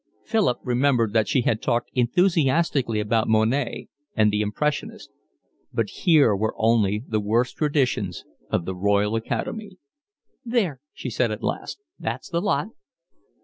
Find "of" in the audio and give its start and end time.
8.49-8.65